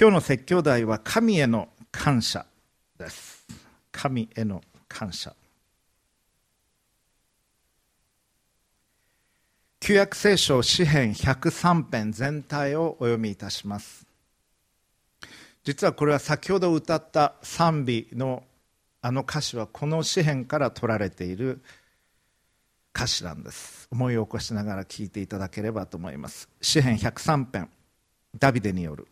[0.00, 2.46] 今日の説教題は神への感謝
[2.98, 3.46] です。
[3.92, 5.34] 神への感謝。
[9.80, 14.06] 旧約聖書詩編103編全体をお読みいたします。
[15.62, 18.44] 実はこれは先ほど歌った賛美の
[19.02, 21.60] あの歌詞はこの詩編から取られている
[22.94, 23.88] 歌詞なんです。
[23.92, 26.48] 思い起こしながら聞いていただければと思います。
[26.62, 27.68] 詩編103編
[28.38, 29.06] ダビデによる。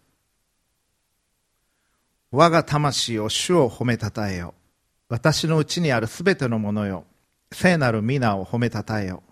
[2.32, 4.54] 我が魂を主を褒めたたえよ。
[5.08, 7.04] 私のうちにあるすべてのものよ。
[7.52, 9.25] 聖なる皆を褒めたたえよ。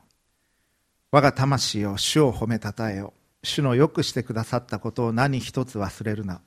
[1.12, 3.12] 我が魂を主を褒めたたえよ。
[3.44, 6.40] 主のよくしてくださったことを何一つ忘れるな。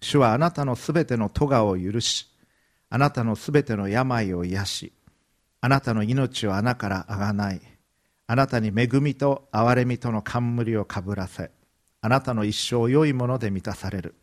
[0.00, 2.28] 主はあなたのすべての咎を許し
[2.88, 4.92] あなたのすべての病を癒し
[5.60, 7.60] あなたの命を穴からあがない。
[8.28, 11.50] あなたに恵みと憐れみとの冠をかぶらせ
[12.00, 14.14] あなたの一生を良いもので満たされる。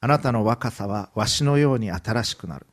[0.00, 2.66] あなたの若さはわしのように新しくなる。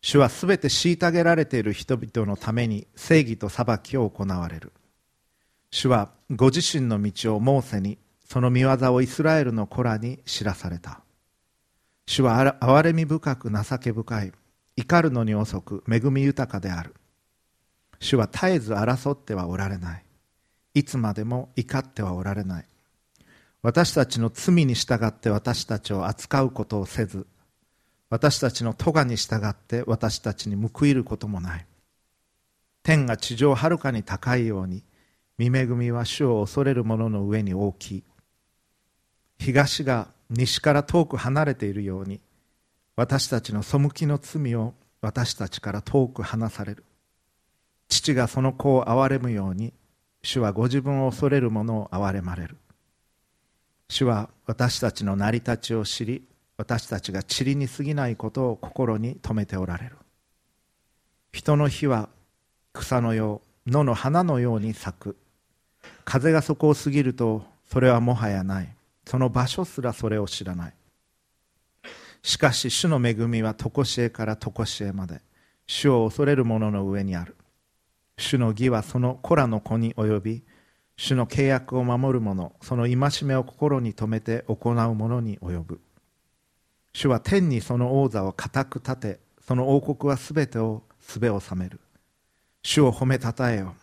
[0.00, 4.72] 主はすべて虐げられている人々のために正義と裁きを行われる。
[5.70, 11.00] 主はご自身の道をモーセにその見業をイスラエルの子らに知らされた。
[12.06, 14.32] 主は憐れみ深く情け深い
[14.76, 16.94] 怒るのに遅く恵み豊かである。
[17.98, 20.04] 主は絶えず争ってはおられない。
[20.74, 22.66] いつまでも怒ってはおられない。
[23.64, 27.26] 私たちの罪に従って私たちを扱うことをせず
[28.10, 31.66] 私たちの咎に従って私たちに報いることもない。
[32.82, 34.84] 天が地上はるかに高いように
[35.38, 38.04] 見恵みは主を恐れる者の上に大きい
[39.38, 42.20] 東が西から遠く離れているように
[42.96, 46.84] 私たちの背きの罪を私たちから遠く離される。
[47.88, 49.72] 父がその子を憐れむように
[50.22, 52.58] 主はご自分を恐れる者を憐れまれる。
[53.94, 59.96] 主は私たちの成り立ちを知り私たちが塵に過ぎないことを心に留めておられる。
[61.30, 62.08] 人の火は
[62.72, 65.16] 草のよう野の花のように咲く。
[66.04, 68.74] 風がそこを過ぎるとそれはもはやない。
[69.06, 70.72] その場所すらそれを知らない。
[72.24, 75.20] しかし主の恵みは常しえから常しえまで
[75.68, 77.36] 主を恐れる者の上にある。
[78.18, 80.42] 主の義はその子らの子に及び
[80.96, 85.80] 主の契約を守る者その戒めを心に留めて行う者に及ぶ。
[86.92, 91.80] 主は天にその王座を固く立てその王国はすべてをすべを治める。
[92.62, 93.74] 主を褒めたたえよ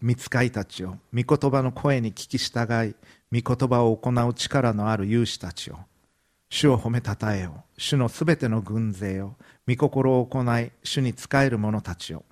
[0.00, 2.94] 見つかいたちよ御言葉の声に聞き従い
[3.42, 5.86] 御言葉を行う力のある勇士たちよ。
[6.48, 9.36] 主を褒めたたえよ主のすべての軍勢よ
[9.66, 12.24] 御心を行い主に仕える者たちよ。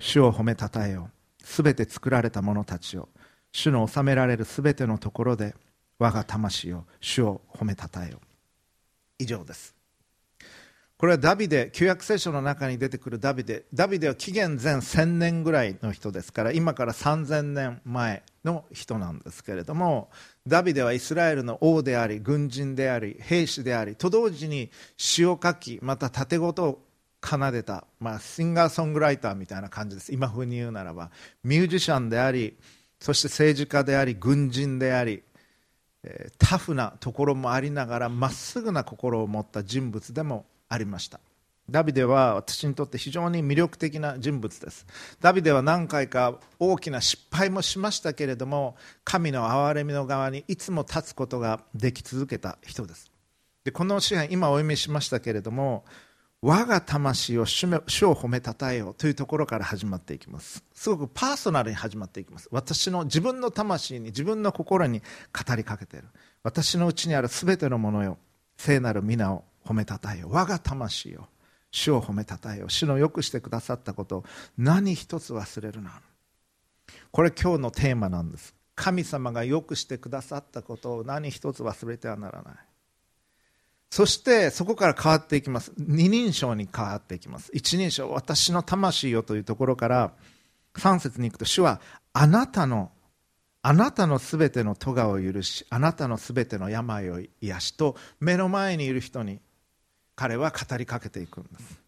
[0.00, 1.10] 主を褒めたたえよ
[1.42, 3.08] すべて作られた者たちよ。
[3.52, 5.54] 主の治められるすべてのところで
[5.98, 8.20] 我が魂を主を褒めたたえよ。
[9.18, 9.74] 以上です。
[10.96, 13.64] これはダビデ旧約聖書の中に出てくるダビデ。
[13.72, 20.10] ダビデは紀元前1000年ぐらいの人ですから今から3000年前の人なんですけれども
[20.46, 26.82] ダビデはイスラエルの王であり軍人であり兵士でありと同時に詩を書きまた盾事を
[27.24, 30.12] 奏でた、まあ、シンガーソングライターみたいな感じです。
[30.12, 31.10] 今風に言うならば
[31.44, 32.58] ミュージシャンであり
[33.00, 35.22] そして政治家であり軍人であり
[36.38, 41.20] タフなところもありながらまっすぐな心を持った人物でもありました。
[41.68, 44.86] ダビデは私にとって非常に魅力的な人物です。
[45.20, 53.10] ダビデは何回か大きな失敗もしましたけれども神の憐れみの側にいつも立つことができ続けた人です。
[53.64, 55.84] でこの詩篇今お読みしましたけれども
[56.42, 60.64] 我が魂を主を褒めたたえよというところから始まっていきます。
[60.72, 62.48] すごくパーソナルに始まっていきます。
[62.50, 66.08] 私の自分の魂に自分の心に語りかけている。
[66.42, 68.16] 私のうちにある全てのものよ
[68.56, 71.26] 聖なる皆を褒めたたえよ我が魂を
[71.70, 74.24] 主を褒めたたえよ主のよくしてくださったことを
[74.56, 76.00] 何一つ忘れるな。
[77.10, 78.54] これ今日のテーマなんです。
[78.76, 82.54] 神様がよくしてくださったことを何一つ忘れてはならない。
[83.90, 85.72] そしてそこから変わっていきます。
[85.76, 87.50] 二人称に変わっていきます。
[87.52, 90.12] 一人称私の魂よというところから
[90.74, 91.80] 3節に行くと主は
[92.12, 92.92] あなたの
[93.62, 99.40] あなたのすべての咎を許しあなたのすべての病を癒しと目の前にいる人に
[100.14, 101.80] 彼は語りかけていくんです。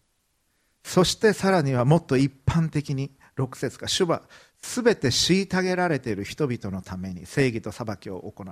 [0.83, 4.23] そしてさらにはもっと一般的に6節か主は
[4.61, 8.47] 全て虐げられている人々のために正義と裁きを行う。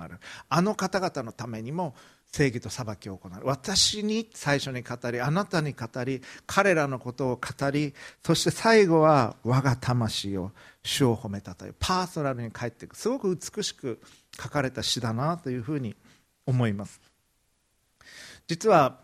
[0.48, 1.94] あの方々のためにも
[2.32, 3.32] 正義と裁きを行う。
[3.44, 7.92] 私に最初に語りあなたに語り彼らのことを語り
[8.24, 10.50] そして最後は我が魂を
[10.82, 14.00] 主を褒めたというパーソナルに帰っていくすごく美しく
[14.40, 15.94] 書かれた詩だなというふうに
[16.46, 17.00] 思います。
[18.48, 18.98] 実は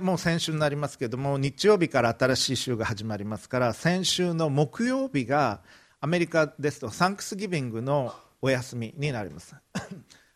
[0.00, 5.60] もう先週になりますけれども日曜日から新しい週が始まりますから先週の木曜日が
[6.00, 8.12] アメリカですとサンクスギビングの
[8.42, 9.54] お休みになります。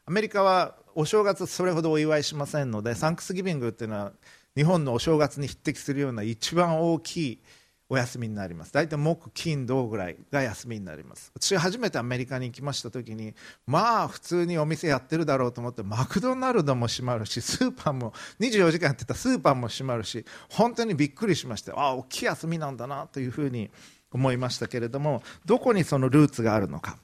[0.06, 4.12] アメリカはお正月それほどお祝いしませんのでサンクスギビングっていうのは
[4.56, 7.40] 日本のお正月に匹敵するような一番大きい
[7.88, 8.72] お休みになります。
[8.72, 11.30] 大体木金土ぐらいが休みになります。
[11.34, 13.34] 私初めてアメリカに行きました時に
[13.66, 23.70] まあ普通にお店やってるだろうと思ってマクドナルドも閉まるしスーパーも24時間やってたスーパーも閉まるし本当にびっくりしましたああ大きい休みなんだなというふうに
[24.10, 26.98] 思いましたけれどもどこにそのルーツがあるのか。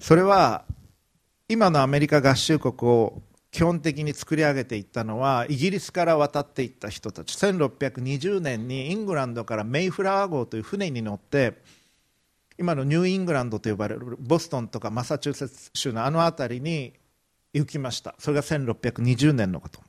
[0.00, 0.64] それは
[1.46, 7.36] 今のアメリカ合衆国を基本的に作り上げていったのはイギリスから渡っていった人たち。
[7.36, 11.58] 1620年にイングランドからメイフラワー号という船に乗って
[12.58, 16.94] 今のニューイングランドと呼ばれるボストンとかマサチューセッツ州のあの辺りに
[17.52, 18.14] 行きました。
[18.18, 19.80] それが1620年のこと。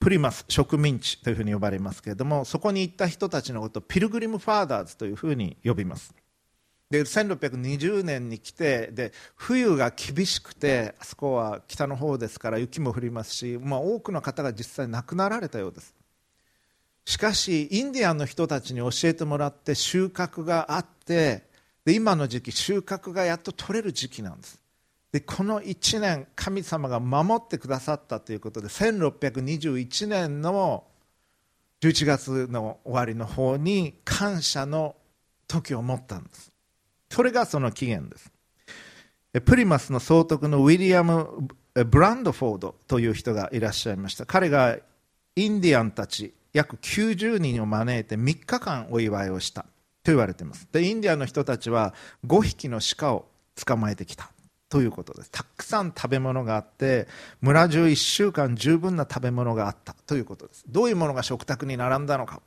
[0.00, 6.14] プリマス植民地というふうに呼ばれますけれどもそこに行った人たちのことをピルグリム・ファーダーズというふうに呼びます。
[6.90, 15.94] で1620年に来てで冬が厳しくてあそこは北の方ですから雪も降りますし、まあ、多くの方が実際亡くなられたようです。
[17.04, 21.44] しかしインディアンの人たちに教えてもらって収穫があって
[21.84, 24.60] で今の時期収穫がやっと取れる時期なんです。
[25.12, 30.84] でこの1年神様が守ってくださったということで1621年の
[31.82, 34.96] 11月の終わりの方に感謝の
[35.48, 36.49] 時を持ったんです。
[37.10, 38.32] それがその起源です。
[39.44, 44.26] プリマスの総督のウィリアム・ブランドフォードという人がいらっしゃいました。
[44.26, 44.76] 彼が
[45.36, 49.62] インディアンたち約90人を招いて3日間お祝いをした。
[50.02, 50.68] と言われています。
[50.72, 51.94] でインディアンの人たちは
[52.26, 54.30] 5匹の鹿を捕まえてきた。
[54.68, 55.30] ということです。
[55.30, 57.08] たくさん食べ物があって
[57.40, 59.94] 村中1週間十分な食べ物があった。
[60.06, 60.64] ということです。
[60.68, 62.40] どういうものが食卓に並んだのか。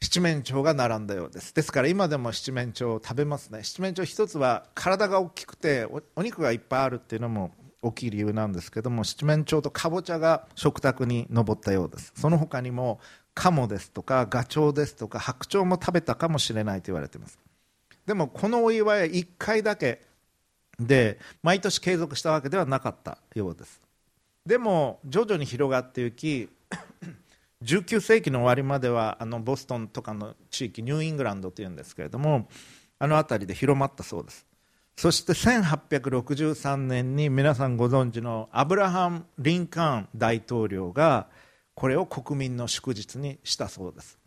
[0.00, 1.54] 七面鳥が並んだようです。
[1.54, 3.64] ですから今でも七面鳥を食べますね。
[3.64, 7.52] 七面鳥一つは体が大きくてお肉がいっぱいあるっていうのも
[7.82, 12.12] 大きい理由なんですけども七面鳥とかぼちゃが食卓に上ったようです。
[12.16, 13.00] その他にも
[13.34, 17.38] カモですとかガチョウですとか白鳥も食べたかもしれないと言われています。
[18.06, 20.02] でもこのお祝いは1回だけ
[20.78, 23.80] で毎年継続したわけではなかったようです。
[24.46, 26.48] でも徐々に広がっていき
[27.64, 32.48] 19世紀の終わりまではあのボストンとかの地域ニューイングランドというんですけれども
[32.98, 34.46] あの辺りで広まったそうです。
[34.96, 41.28] そして1863年に皆さんご存知のアブラハム・リンカーン大統領が
[41.74, 44.18] これを国民の祝日にしたそうです。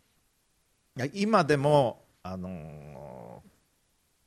[1.12, 3.42] 今でもあの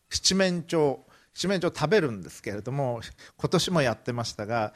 [0.10, 0.98] 七面鳥
[1.34, 3.02] 七面鳥食べるんですけれども
[3.38, 4.74] 今年もやってましたが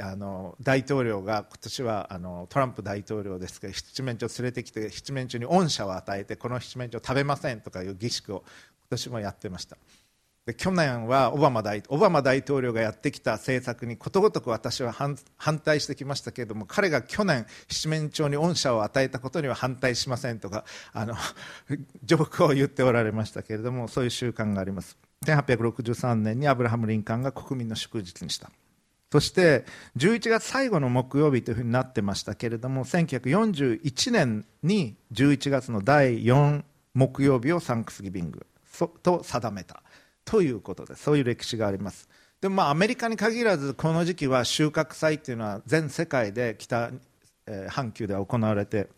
[0.00, 8.42] あの大統領が今年はあのトランプ大統領ですけど七面鳥連れてきて七面鳥に恩赦を与えてこの七面鳥食べませんとかいう儀式を
[8.80, 9.76] 今年もやってました。
[10.46, 15.18] で去年はオバマ大オバマ大統領がやってきた政策にことごとく私は反
[15.58, 21.16] 対してきましたけれども彼が去年七面鳥に恩赦を与えたことには反対しませんとかあの
[22.04, 24.96] ジョークを言っておられましたけれどもそういう習慣があります。
[25.24, 28.48] 1863年にアブラハム・リンカンが国民の祝日にした。
[29.12, 29.64] そして
[29.96, 38.46] 11月最後の木曜日というふうになってましたけれども1941年に11月の第4木曜日をサンクスギビング
[39.02, 39.82] と定めた。
[40.26, 42.08] ということでそういう歴史があります。
[42.40, 46.90] でもまあアメリカに限らずこの時期は収穫祭というのは全世界で北、
[47.68, 48.88] 半球では行われて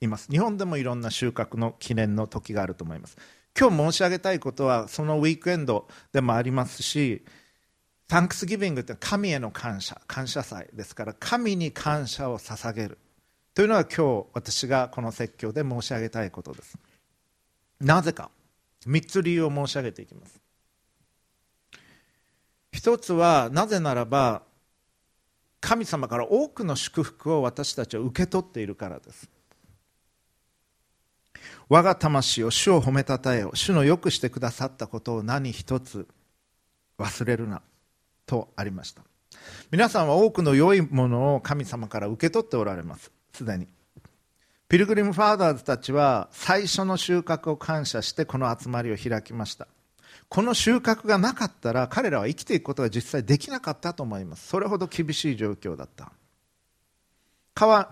[0.00, 0.28] います。
[0.30, 3.16] 日本でもいろんな収穫の記念の時があると思います。
[3.58, 7.22] 今日申し上げたいことはそのウィークエンドでもありますし
[8.12, 12.98] サンクスギビングって神への感謝感謝祭ですから神に感謝を捧げる。
[13.54, 16.76] というのが今日私がこの説教で申し上げたいことです。
[17.80, 18.30] なぜか
[18.86, 20.38] 3つ理由を申し上げていきます。
[22.70, 24.42] 一つはなぜならば
[25.60, 29.30] 神様から多くの祝福を私たちは受け取っているからです。
[31.70, 36.06] 我が魂を主を褒めたたえよ主のよくしてくださったことを何一つ
[36.98, 37.62] 忘れるな。
[38.26, 39.02] とありました。
[39.70, 43.10] 皆さんは多くの良いものを神様から受け取っておられます。
[43.32, 43.66] すでに。
[44.68, 49.68] ピルグリム・ファーダーズたちは最初の収穫を感謝してこの集まりを開きました。
[50.28, 54.48] この収穫がなかったら彼らは生きていくことが実際できなかったと思います。
[54.48, 56.12] それほど厳しい状況だった。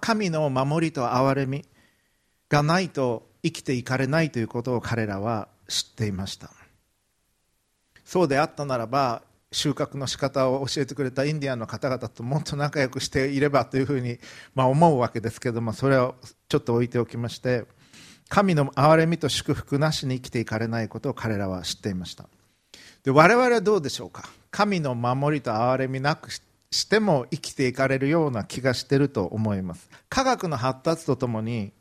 [0.01, 1.67] 神の守りと憐れみ
[2.49, 6.51] がないと生きていかれないということを彼らは知っていました。
[8.07, 14.19] そうであったならば収穫の仕方を教えてくれたインディアンの方々ともっと仲良くしていればというふうに、
[14.55, 16.15] まあ、思うわけですけどもそれを
[16.49, 17.65] ちょっと置いておきまして
[18.29, 22.29] 神の憐れみと祝福なしに生きていかれないことを彼らは知っていました。
[23.03, 24.29] で我々はどうでしょうか？
[24.53, 29.91] 神の守りと憐れみなくしても生きていかれるような気がしていると思います。
[30.09, 31.73] 科学の発達とともに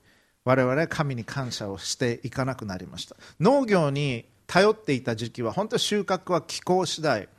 [0.43, 3.15] 我々は神に感謝をしていかなくなりました。
[3.39, 7.29] 農業に頼っていた時期は本当収穫は気候次第。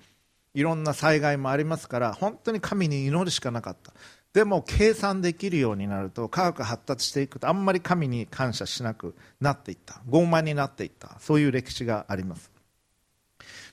[0.55, 3.93] いろんな災害もありますから本当に神に祈るしかなかった。
[4.33, 10.01] でも計算できるようになると科学発達していくとあんまり神に感謝しなくなっていった。
[10.09, 11.17] 傲慢になっていった。
[11.19, 12.51] そういう歴史があります。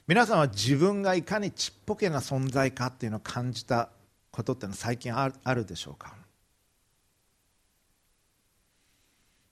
[0.08, 3.90] 皆さんは自分がいかにちっぽけな存在かっていうのを感じた
[4.32, 6.17] ことってのは最近あるでしょうか？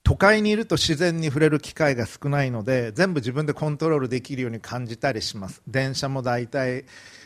[0.05, 5.63] 都会にいると自然に触れる機会が少ないので全部自分でコントロールできるように感じたりします。
[5.67, 6.85] 電車も大体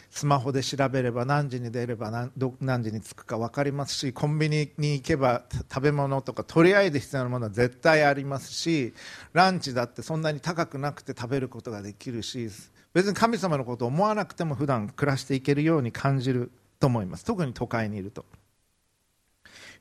[0.09, 2.31] スマホで調べれば何時に出れば何
[2.61, 8.93] 何時に着くか分かりますしコンビニに行けば食べ物とかとりあえず必要なものは絶対ありますし
[9.33, 12.49] ランチだってそんなに高くなくて食べることができるし
[12.93, 17.25] 別に神様のことを思わなくても普段暮らしていけるように感じると思います。
[17.25, 18.25] 特に都会にいると。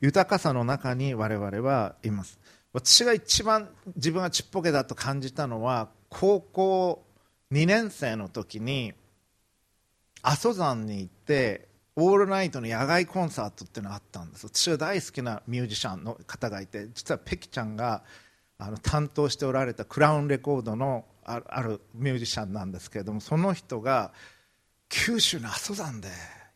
[0.00, 2.38] 豊かさの中に我々はいます。
[2.72, 7.04] 私が一番自分がちっぽけだと感じたのは高校
[7.52, 8.92] 2年生の時に
[10.22, 14.46] 阿蘇山に行ってオールナイトの野外コンサートっていうのがあったんです。
[14.46, 18.04] 私が大好きなミュージシャンの方がいて実はペキちゃんが
[18.58, 24.12] あの担当しておられたクラウンレコードのあるミュージシャンなんですけれどもその人が
[24.88, 26.08] 九州の阿蘇山で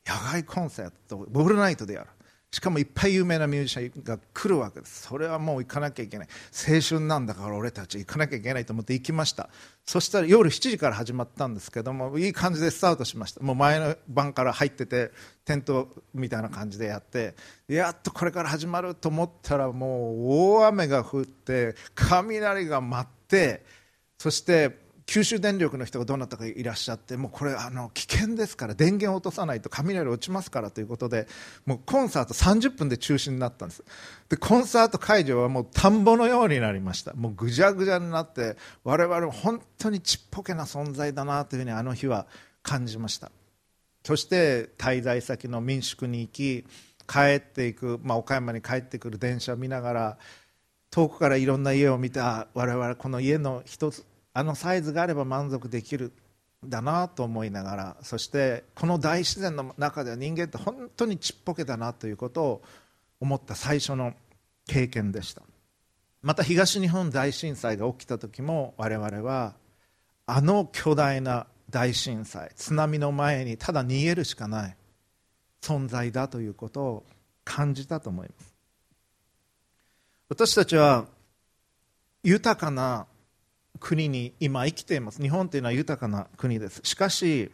[0.07, 2.09] 野外コンサートオールナイトでやる。
[2.52, 5.09] しかもいっぱい有名なミュージシャンが来るわけです。
[5.09, 6.28] それはもう行かなきゃいけない。
[6.68, 9.49] 青春なんだから俺たち行かなきゃいけないと思って行きました。
[9.87, 13.42] そしたら夜7時から始まったんですけどもいい感じでスタートしました。
[13.42, 15.12] もう前の晩から入ってて
[15.47, 17.35] テントみたいな感じでやって
[17.68, 23.64] やっとこれから始まると思ったらもう大雨が降って雷が舞って
[24.18, 31.26] そして九州電力の人がどなたかいらっしゃってもうこれあの危険ですから電源を落とさないと雷落ちますからということで
[31.66, 33.85] もうコンサート30分で中止になったんです。
[34.28, 37.14] でコンサート会場はもう田んぼのようになりました。
[37.14, 42.26] もうぐじゃぐじゃになって我々も本当にちっぽけな存在だなというふうにあの日は
[42.62, 43.30] 感じました。
[44.04, 46.66] そして滞在先の民宿に行き
[47.06, 50.18] 帰っていく、まあ、岡山に帰ってくる電車を見ながら
[50.90, 54.04] 遠くからいろんな家を見た我々この家の一つ
[54.35, 56.12] あのサイズがあれば満足できる
[56.65, 62.62] だなと思いながらそしてこの大自然の中では人間って本当にちっぽけだなということを
[63.21, 64.15] 思った最初の
[64.67, 65.43] 経験でした。
[66.23, 69.55] また東日本大震災が起きた時も我々は
[70.27, 74.77] あの巨大な大震災津波の前にただ逃げるしかない
[75.61, 77.07] 存在だということを
[77.45, 78.55] 感じたと思います。
[80.29, 81.07] 私たちは
[82.23, 83.07] 豊かな
[83.83, 85.21] 国に今生きています。
[85.21, 86.81] 日本というのは豊かな国です。
[86.85, 87.51] しかし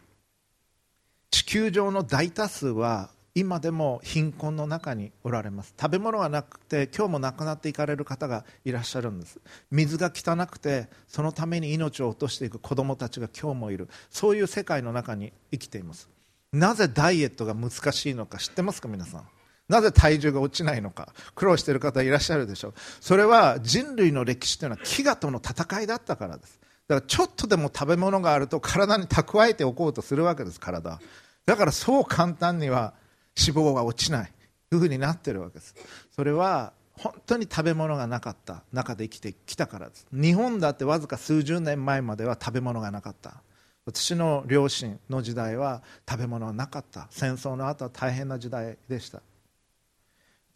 [1.31, 5.75] 地球上の大多数は今でも貧困の中におられます。
[5.81, 9.41] 食べ物がなくて今日も亡くなっていかれる方がいらっしゃるんです。
[9.71, 13.89] 水が汚くてそのために命を落としていく子どもたちが今日もいる。
[14.11, 16.11] そういう世界の中に生きています。
[16.53, 19.38] なぜダイエットが難しいのか知ってますか皆さん？
[19.69, 22.75] なぜ体重が落ちないのか苦労している方いらっしゃるでしょう。
[23.01, 26.59] それは人類の歴史というのは飢餓との戦いだったからです。
[26.89, 30.99] だからちょっとでも食べ物があると体に蓄えておこうとするわけです体
[31.45, 32.95] だからそう簡単には
[33.39, 34.33] 脂肪が落ちない
[34.71, 35.75] というふうになっているわけです。
[36.11, 40.07] それは本当に食べ物がなかった中で生きてきたからです。
[40.13, 43.43] 日本だってわずか数十年前までは食べ物がなかった。
[43.87, 47.07] 私の両親の時代は食べ物はなかった。
[47.11, 49.23] 戦争の後は大変な時代でした。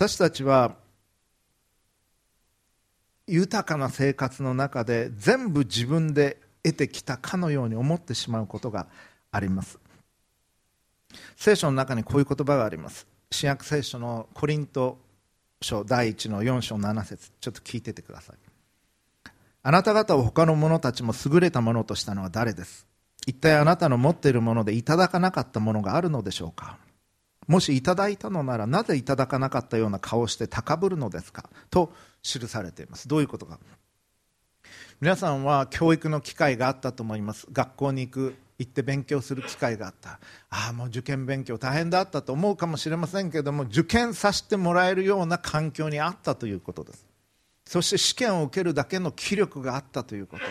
[0.03, 0.75] 私たちは
[3.29, 8.89] 豊かな生活の中で全部自分で得てきたかのように思ってしまうことが
[9.31, 9.79] あります。
[11.37, 13.07] 聖書の中にこういう言葉があります。
[13.31, 14.99] 新約聖書のコリント
[15.61, 17.31] 書第1の4章7節。
[17.41, 19.31] ちょっと聞いててください。
[19.63, 22.89] あなた方を他の者たちも優れたものとしたのは誰です。
[23.25, 26.77] 一体あなたの持っているものでいただかなかったものがあるのでしょうか。
[27.49, 31.51] もしいただいたのならなぜいただかなかったような顔をして高ぶるのですか？
[31.71, 33.09] と記されています。
[33.09, 33.59] どういうことか。
[35.01, 37.49] 皆さんは教育の機会があったと思います。
[37.53, 40.21] 学校に行く行って勉強する機会があった。
[40.51, 47.05] ああもう受験勉強大変だったと思うかもしれませんけれども受験させてもらえるような環境にあったということです。
[47.67, 50.45] そして試験を受けるだけの気力があったということ。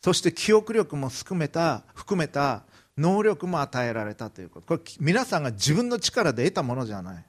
[0.00, 2.62] そして記憶力も含めた含めた
[2.98, 4.66] 能力も与えられたということ。
[4.66, 7.24] これ皆さんが自分の力で得たものじゃない。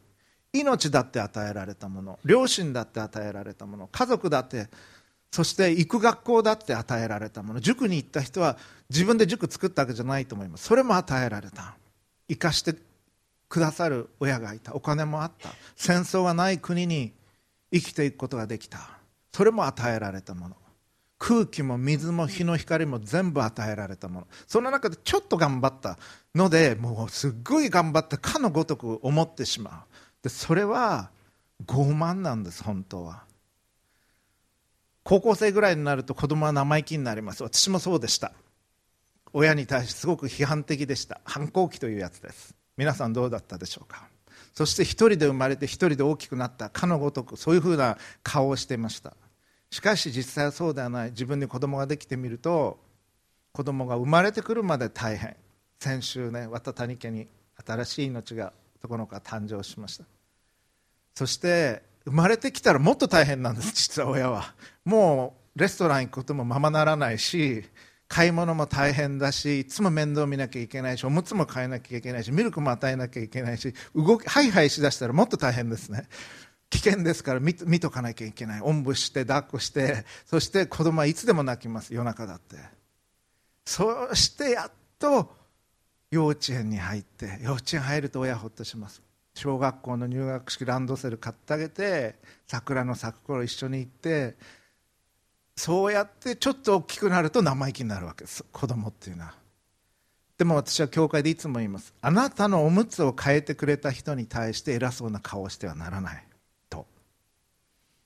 [0.53, 2.19] 命だって与えられたもの。
[2.25, 3.87] 両親だって与えられたもの。
[3.87, 4.67] 家族だって
[5.31, 7.59] そして行く学校だって与えられたもの。
[7.59, 8.57] 塾に行った人は
[8.89, 10.65] 自分で塾作ったわけじゃないと思います。
[10.65, 11.75] それも与えられた。
[12.29, 12.75] 生かして
[13.49, 14.75] くださる親がいた。
[14.75, 15.49] お金もあった。
[15.75, 17.13] 戦争がない国に
[17.71, 18.99] 生きていくことができた。
[19.33, 20.55] それも与えられたもの。
[21.25, 24.27] 空気も水も日の光も全部与えられたもの。
[24.45, 25.97] その中でちょっと頑張った
[26.35, 30.23] のでもうすっごい頑張ったかのごとく思ってしまう。
[30.23, 31.11] でそれは
[31.65, 33.23] 傲慢なんです本当は。
[35.05, 37.41] 高校生ぐらいになると子供は生意気になります。
[37.41, 38.33] 私もそうでした。
[39.31, 41.21] 親に対してすごく批判的でした。
[41.23, 42.53] 反抗期というやつです。
[42.75, 44.09] 皆さんどうだったでしょうか？
[44.53, 49.13] そして一人で生まれて一人で大きくなったかのごとくそういうふうな顔をしていました。
[49.73, 51.09] しかし実際はそうではない。
[51.09, 52.77] 自分に子供ができてみると
[53.51, 55.35] 子供が生まれてくるまで大変。
[55.79, 57.27] 先週ね綿谷家に
[57.65, 60.03] 新しい命が男の子が誕生しました。
[61.15, 64.53] そして生まれてきたらもっと大変なんです 実は親は。
[64.85, 67.63] もうレストラン行くこともままならないし
[68.07, 76.07] 買い物も大変だしいつも面倒見なきゃいけないしおむつも変えなきゃいけないしミルクも与えなきゃいけないし動きハイハイしだしたらもっと大変ですね
[76.73, 78.61] 危険ですから見見とかなきゃいけない。
[78.61, 81.93] おんぶして抱っこしてそして子供はいつでも泣きます。
[81.93, 82.55] 夜中だって。
[83.63, 85.35] そしてやっと
[86.09, 89.03] 幼稚園に入って幼稚園入ると親ほっとします。
[89.35, 92.15] 小学校の入学式ランドセル買ってあげて
[92.47, 94.35] 桜の咲く頃一緒に行って
[95.55, 98.43] そうやってちょっと大きくなると生意気になるわけです。
[98.51, 99.35] 子供っていうのは。
[100.39, 101.93] でも私は教会でいつも言います。
[102.01, 106.23] あなたのおむつを変えてくれた人に対して偉そうな顔をしてはならない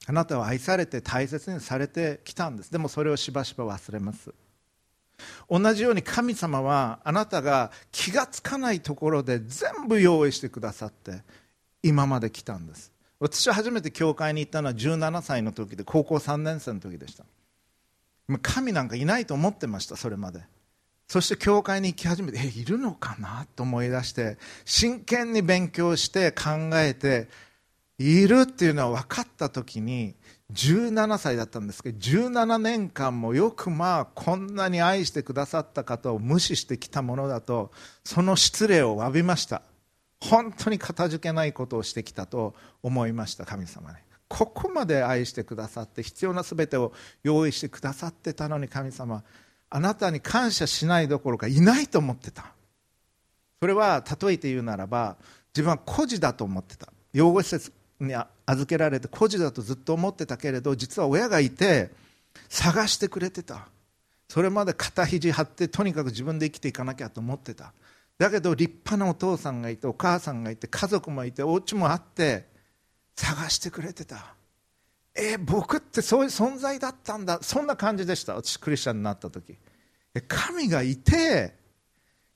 [0.09, 2.71] あなたは愛されて大切にされてきたんです。
[2.71, 4.33] でもそれをしばしば忘れます。
[5.49, 11.23] 同じように神様はあなたが気がつかないところで全部用意してくださって
[11.83, 12.93] 今まで来たんです。
[13.19, 17.25] 私は初めて教会に行ったのは17歳の時で高校3年生の時でした。
[18.41, 20.41] 神なんかいないと思ってましたそれまで。
[21.07, 23.45] そして教会に行き始めてえいるのかな？
[23.55, 27.27] と思い出して真剣に勉強して考えて
[27.99, 30.15] いるっていうのは分かった時に
[30.53, 37.71] 17歳だったんですけど17年間もよくまあこんなに愛してくださった方を無視してきたものだと
[38.03, 39.61] その失礼を詫びました。
[40.19, 46.91] 本当にかたじけないことをしてきたと思いました神様にここまで愛してくださって必要な全てを
[47.23, 49.23] 用意してくださってたのに神様
[49.69, 52.53] あなたに感謝しないどころかいないと思ってた。
[53.59, 55.17] それは例えて言うならば
[55.53, 56.91] 自分は孤児だと思ってた。
[57.13, 58.13] 養護施設に
[58.45, 61.91] 預けられて孤児だとずっと思ってたけれど実は親がいて
[62.49, 63.67] 探してくれてた。
[64.29, 67.73] それまで肩肘張ってとにかく自分で生きていかなきゃと思ってた。
[68.17, 72.47] だけど立派なお父さんがいてお母さんがいて家族もいてお家もあって
[73.15, 74.35] 探してくれてた。
[75.15, 77.39] え僕ってそういう存在だったんだ。
[77.41, 78.35] そんな感じでした。
[78.35, 79.57] 私クリスチャンになった時。
[80.27, 81.55] 神がいて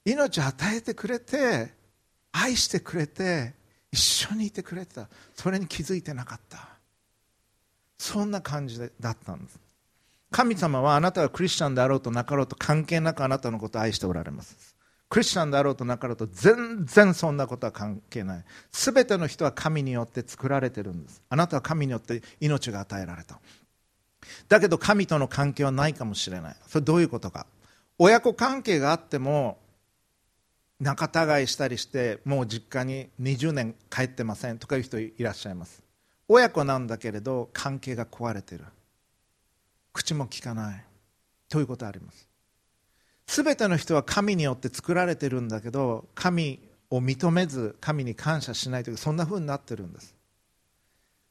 [0.05, 1.73] 命与えてくれて
[2.31, 3.53] 愛してくれて
[3.91, 5.09] 一緒にいてくれてた。
[5.35, 6.69] それに気づいてなかった。
[7.97, 9.59] そんな感じだったんです。
[10.31, 14.75] 神様はあなたがクリスチャンであろうとなかろうと関係なくあなたのことを愛しておられます。
[15.09, 18.45] クリスチャンであろうとなかろうと全然そんなことは関係ない。
[18.71, 21.21] 全ての人は神によって作られてるんです。
[21.27, 23.41] あなたは神によって命が与えられた。
[24.47, 26.55] だけど神との関係はないかもしれない。
[26.65, 27.45] それどういうことか。
[27.99, 29.57] 親子関係があっても
[30.81, 35.83] 仲違いしたりしてもう実家に20年帰ってませんとかいう人いらっしゃいます。
[36.27, 38.65] 親子なんだけれど関係が壊れてる。
[39.93, 40.83] 口も聞かない。
[41.49, 42.27] ということあります。
[43.27, 50.15] 全ての人は神によって作られてるんだけど神を認めず神に感謝しないというそんな風になってるんです。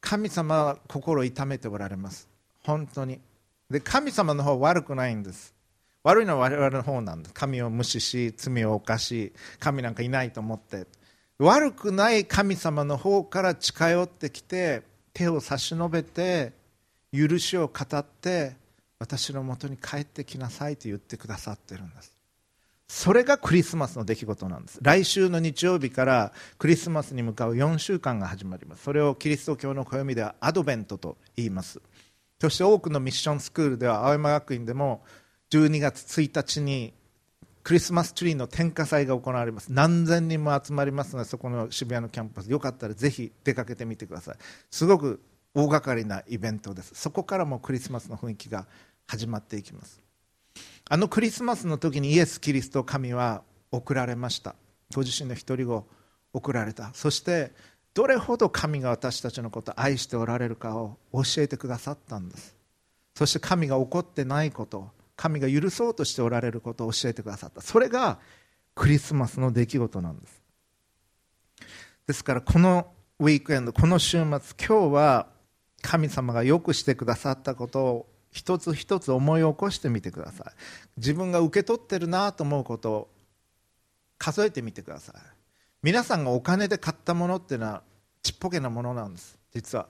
[0.00, 2.28] 神様は心を痛めておられます。
[2.62, 3.18] 本当に。
[3.68, 5.52] で神様の方は悪くないんです。
[6.02, 10.86] 悪いのは我々の方なんです神を無視し罪を犯し神なんかいないと思って。
[11.38, 14.82] 悪くない神様の方から近寄ってきて
[15.14, 16.52] 手を差し伸べて
[17.12, 18.56] 許しを語って
[18.98, 22.12] 私のもとに帰ってきなさいと言ってくださってるんです。
[22.88, 24.78] それがクリスマスの出来事なんです。
[24.82, 28.82] 来週の日曜日からクリスマスに向かう4週間が始まります。
[28.82, 31.80] それをキリスト教の暦ではアドベントと言います。
[32.40, 35.02] そして多くのミッションスクールでは青山学院でも
[35.50, 36.92] 12月1日に
[37.62, 39.72] クリスマスツリーの点火祭が行われます。
[39.72, 42.50] 何千人も集まりますのでそこの渋谷のキャンパス。
[42.50, 44.36] よかったらぜひ出かけてみてください。
[44.70, 45.20] すごく
[45.54, 46.94] 大掛かりなイベントです。
[46.94, 48.66] そこからもクリスマスの雰囲気が
[49.06, 50.00] 始まっていきます。
[50.88, 54.54] あのクリスマスの時にイエス・キリスト神は送られました。
[54.94, 55.86] ご自身の一人を
[56.32, 56.92] 送られた。
[56.94, 57.52] そして
[57.92, 62.56] どれほど神が私たちのことを愛しておられるかを教えてくださったんです。
[63.16, 64.88] そして神が怒ってないこと
[65.20, 67.60] 神が許そうとしておられることを教えてくださった。
[67.60, 68.18] それが
[68.74, 70.42] クリスマスの出来事なんです。
[72.06, 74.40] ですからこのウィークエンドこの週末今
[74.90, 75.26] 日は
[75.82, 80.52] 神様がよくしてくださったことを一つ一つ思い起こしてみてください。
[80.96, 83.10] 自分が受け取ってるなと思うことを
[84.16, 85.16] 数えてみてください。
[85.82, 87.82] 皆さんがお金で買ったものっていうのは
[88.22, 89.86] ちっぽけなものなんです実は。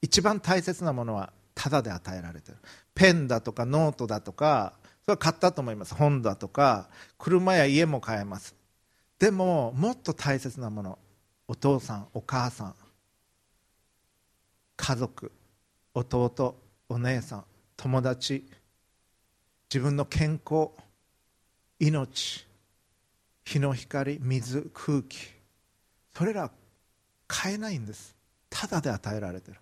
[0.00, 2.58] 一番大切なものはタダで与えられてる。
[2.92, 4.72] ペンだとかノートだとか
[5.04, 5.94] それは買ったと思います。
[5.94, 8.56] 本だとか車や家も買えます。
[9.20, 10.98] でももっと大切なもの
[11.46, 12.74] お父さんお母さん
[14.76, 15.30] 家族
[15.94, 16.56] 弟
[16.88, 17.44] お姉さん
[17.76, 18.44] 友達
[19.72, 20.70] 自分の健康
[21.78, 22.44] 命
[23.44, 25.16] 日の光水空気
[26.12, 26.50] それら
[27.28, 28.16] 買えないんです。
[28.50, 29.61] ただで与えられてる。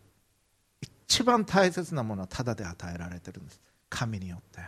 [1.10, 3.60] 一番大切なものはただで与えられてるんです。
[3.88, 4.60] 神によって。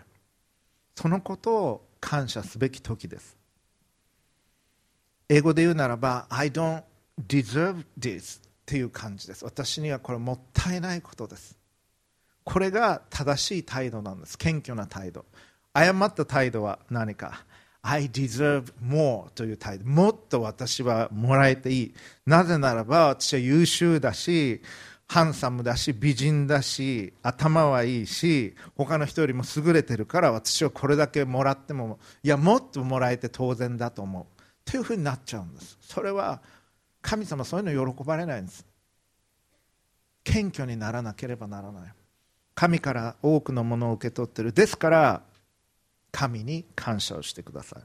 [0.97, 3.37] そのことを感謝すべき時です。
[5.29, 6.83] 英語で言うならば I don't
[7.29, 9.45] deserve this っていう感じです。
[9.45, 11.57] 私にはこれもったいないことです。
[12.43, 14.37] これが正しい態度なんです。
[14.37, 15.25] 謙虚な態度。
[15.73, 17.45] 誤った態度は何か。
[17.83, 19.85] I deserve more という態度。
[19.85, 21.95] もっと私はもらえていい。
[22.27, 24.61] なぜならば私は優秀だし
[25.13, 34.43] ハンサムだし美人だし頭はいいし他の人よりも優れてるから私はこれだけもらってもいやもっともらえて当然だと思う。
[34.65, 35.77] というふうになっちゃうんです。
[35.83, 36.41] それは
[37.03, 38.65] 神様そういうの喜ばれないんです。
[40.25, 41.93] 謙虚にならなければならない。
[42.55, 44.55] 神から多くのものを受け取ってる。
[44.55, 45.23] ですから
[46.11, 47.83] 神に感謝をしてください。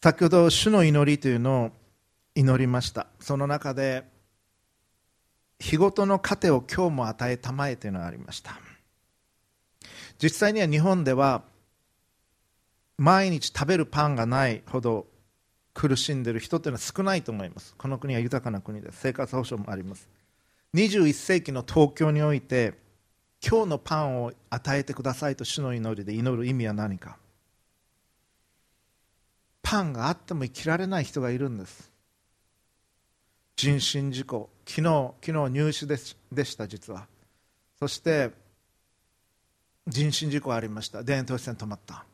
[0.00, 1.70] 先ほど主の祈りというのを
[2.36, 3.08] 祈りました。
[3.18, 4.19] その中で
[5.60, 8.58] 日ごとの糧を今日も与えたまえというのがありました。
[10.20, 11.42] 実際には日本では
[12.98, 15.06] 毎日食べるパンがないほど
[15.72, 17.74] 苦しんでいる人というのは少ないと思います。
[17.76, 20.08] この国は豊かな国です生活保障もあります。
[20.74, 22.74] 21世紀の東京において
[23.46, 27.18] 今日のパンを与えてくださいと主の祈りで祈る意味は何か。
[29.62, 31.89] パンがあっても生きられない人がいるんです。
[33.60, 34.48] 人身事故。
[34.66, 37.06] 昨日昨日入試でした実は。
[37.78, 38.30] そして
[39.86, 41.04] 人身事故ありました。
[41.04, 42.06] 田園都市線止まった。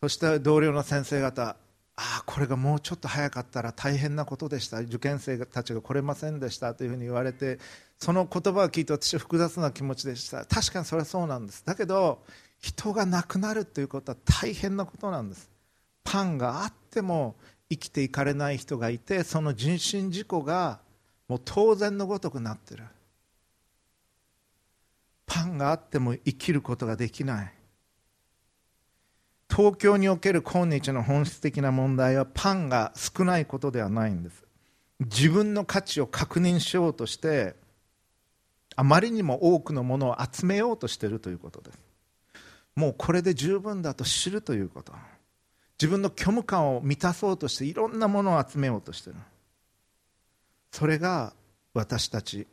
[0.00, 1.56] そして同僚の先生方あ
[1.96, 4.78] あこれがもうちょっと早かったら大変なことでした。
[4.78, 7.58] 受験生たちが来れませんでしたというふうに言われて
[7.98, 10.46] その言葉を聞いて私は複雑な気持ちでした。
[10.46, 11.66] 確かにそれはそうなんです。
[11.66, 12.24] だけど
[12.62, 15.50] 人が亡くなるということは大変なことなんです。
[16.02, 17.36] パンがあっても
[17.74, 20.80] 生きていかれない人がいてその人身事故が
[21.28, 22.84] もう当然のごとくなってる。
[25.26, 27.52] パンがあっても生きることができない。
[29.50, 34.44] 東京における今日の本質的な問題はパンが少ないことではないんです。
[35.00, 37.56] 自分の価値を確認しようとして
[38.76, 41.78] あまりにも多くのものを集めようとしているということです。
[42.76, 44.92] もうこれで十分だと知るということ。
[45.84, 49.16] 自分の虚無感を満たそうとしていろんなものを集めようとしてる。
[50.70, 51.34] それが
[51.74, 52.46] 私たち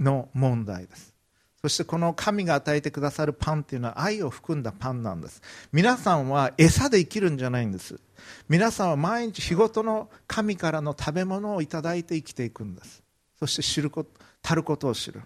[0.00, 1.14] の問題です。
[1.60, 5.42] そしてこの神が与えてくださるパンっていうのは愛を含んだパンなんです。
[5.70, 8.00] 皆さんは餌で生きるんじゃないんです。
[8.48, 13.00] 皆さんは毎日日ごとの神からの食べ物をいただいて生きていくんです。
[13.38, 14.10] そして知ること
[14.42, 15.22] たることを知る。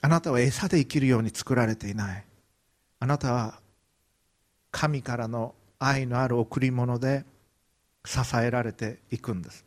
[0.00, 2.24] あなたは餌で生きるように作られていない。
[2.98, 3.60] あなたは
[4.72, 7.24] 神からの愛のある贈り物で
[8.04, 9.64] 支えられていくんです。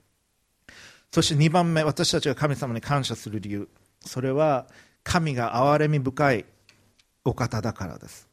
[1.11, 3.69] そして2番目私たちが神様に感謝する理由。
[4.01, 4.67] それは
[5.03, 6.45] 神が憐れみ深い
[7.23, 8.27] お方だからです。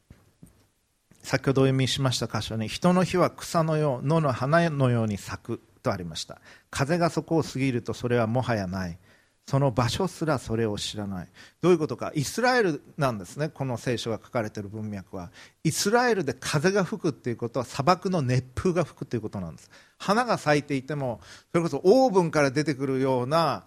[1.22, 6.40] 先ほどお読みしました箇所に人の日は草のよう野の花のように咲くとありました。
[6.70, 8.98] 風がそこを過ぎるとそれはもはやない。
[9.46, 11.28] その場所すらそれを知らない。
[11.60, 12.12] どういうことか。
[12.14, 13.48] イスラエルなんですね。
[13.48, 15.30] この聖書が書かれている文脈は。
[15.64, 19.70] イスラエルで風が吹くっていうことは砂漠の熱風が吹くということなんです。
[19.98, 23.64] 花が咲いていてもそれこそオーブンから出てくるような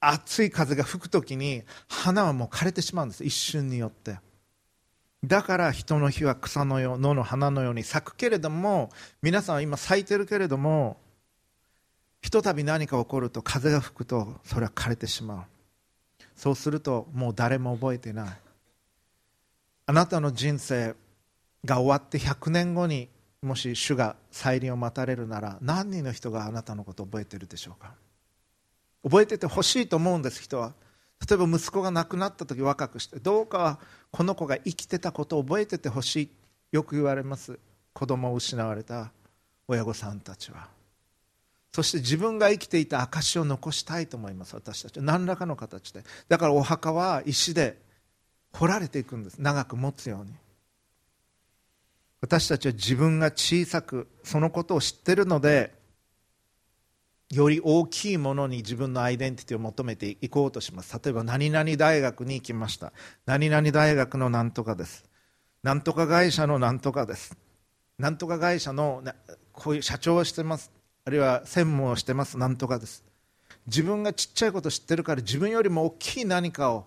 [0.00, 3.24] 熱い風が吹く時に花はもう枯れてしまうんです。
[3.24, 4.18] 一瞬によって。
[5.24, 8.90] だから人の日は草のよう野の花のように咲くけれども
[9.22, 10.98] 皆さんは今咲いてるけれども
[12.26, 15.44] ひとたび何か起こると風が吹くとそれは枯れてしまう。
[16.34, 18.36] そうするともう誰も覚えてない。
[19.86, 20.96] あなたの人生
[21.64, 23.08] が終わって100年後に
[23.42, 27.94] もし主が再臨を待たれるなら何人の人があなたのことを覚えてるでしょうか？
[29.04, 30.72] 覚えててほしいと思うんです人は。
[31.30, 33.78] 例えば息子が亡くなった時若くしてどうか
[34.10, 36.30] この子が生きてたことを覚えててほしい。
[36.72, 37.56] よく言われます。
[37.92, 39.12] 子供を失われた
[39.68, 40.74] 親御さんたちは。
[41.76, 44.96] そして自分が生きていた証を残したいと思います私たち。
[45.02, 46.04] 何らかの形で。
[46.26, 47.82] だからお墓は石で
[48.54, 49.36] 掘られていくんです。
[49.36, 50.32] 長く持つように。
[52.22, 55.74] 私たちは自分が小さくそのことを知ってるので
[57.30, 60.98] より大きいものに自分のアイデンティティを求めていこうとします。
[61.04, 62.94] 例えば何々大学に行きました。
[63.26, 65.04] 何々大学の何とかです。
[65.62, 67.36] 何とか会社の何とかです。
[67.98, 69.04] 何とか会社の
[69.52, 70.72] こういう社長をしてます。
[71.06, 72.36] あるいは専務をしてます。
[72.36, 73.04] 何とかです。
[73.66, 76.86] 自分がちっちゃいことを知ってるから自分よりも大きい何かを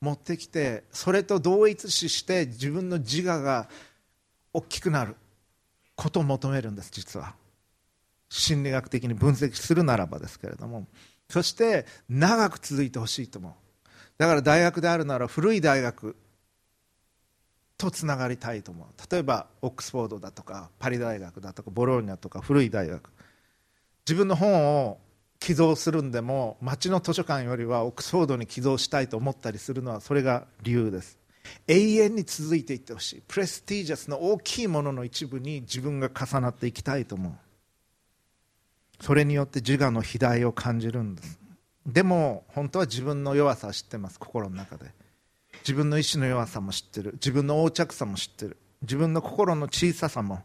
[0.00, 3.68] 持ってきてそれと同一視して自分の自我が
[4.52, 5.14] 大きくなる。
[5.94, 7.34] ことを求めるんです実は。
[8.28, 10.86] 心理学的に分析するならばですけれども。
[11.28, 13.52] そして長く続いてほしいと思う。
[14.18, 16.16] だから大学であるなら古い大学
[17.76, 19.12] とつながりたいと思う。
[19.12, 23.10] 例えばオックスフォードだとかパリ大学だとかボローニャとか古い大学。
[24.06, 24.98] 自分の本を
[25.38, 31.18] 寄贈するんでも町の図書館よりはオックスフォードに寄贈したいと思ったりするのはそれが理由です。
[31.66, 37.32] 永遠に続いていってほしいプレスティージャスの大きいものの一部に自分が重なっていきたいと思う。
[39.02, 41.40] それによって自我の肥大を感じるんです。
[41.86, 44.18] でも本当は自分の弱さを知ってます。
[44.18, 44.92] 心の中で。
[45.62, 47.12] 自分の意志の弱さも知ってる。
[47.14, 48.58] 自分の横着さも知ってる。
[48.82, 50.42] 自分の心の小ささも。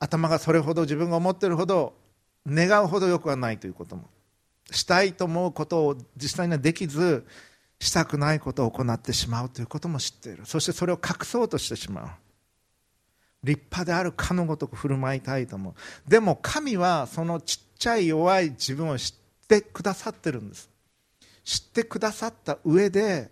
[0.00, 1.94] 頭がそれほど自分が思ってるほど
[2.48, 4.04] 願うほどよくはないということも。
[4.70, 7.26] したいと思うことを実際にはできず
[7.80, 10.44] したくないことを行ってしまうということも知っている。
[10.44, 12.08] そしてそれを隠そうとしてしまう。
[13.44, 16.10] 立派であるかのごとく振る舞いたいと思う。
[16.10, 20.68] でも神はそのちっちゃい弱い自分を知ってくださってるんです。
[21.44, 23.30] 知ってくださった上で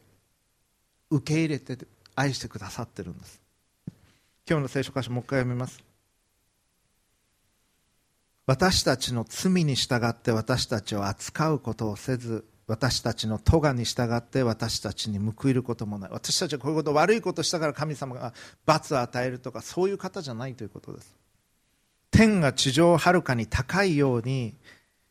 [1.10, 1.76] 受け入れて
[2.14, 3.40] 愛してくださってるんです。
[4.48, 5.85] 今日の聖書箇所もう一回読みます。
[8.46, 16.10] 私たちの罪に従って私たちを扱うことをせず私たちの咎に従って私たちに報いることもない。
[16.12, 18.32] 私たちはこういうこと悪いことしたから神様が
[18.64, 21.14] 罰を与えるとかそういう方じゃないということです。
[22.10, 24.54] 天が地上をはるかに高いように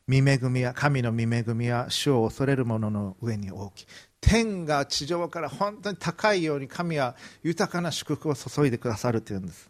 [0.07, 3.85] 見恵みは神の見恵みは主を恐れる者の上に大きい
[4.21, 9.69] 天が地上から本当に高いように神は豊かな祝福を注いでくださるというんです。